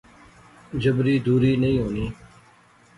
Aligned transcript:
جبری 0.81 1.15
دوری 1.25 1.53
نئیں 1.61 1.79
ہوںی 1.83 2.05